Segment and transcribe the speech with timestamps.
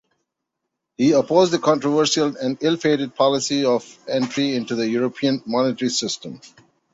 [0.97, 6.41] He opposed the controversial and ill-fated policy of entry into the European Monetary System.